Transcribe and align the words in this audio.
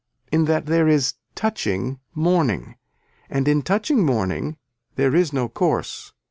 In 0.31 0.45
that 0.45 0.65
there 0.65 0.87
is 0.87 1.13
touching 1.35 1.99
morning 2.15 2.75
and 3.29 3.47
in 3.47 3.61
touching 3.61 4.03
morning 4.03 4.57
there 4.95 5.13
is 5.15 5.31
no 5.31 5.47
course. 5.47 6.11